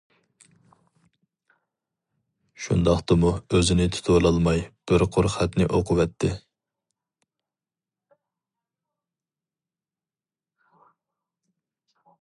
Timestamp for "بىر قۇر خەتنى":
4.93-5.69